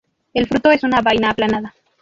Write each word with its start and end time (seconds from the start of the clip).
El 0.33 0.47
fruto 0.47 0.71
es 0.71 0.81
una 0.81 1.03
vaina 1.03 1.29
aplanada. 1.29 1.75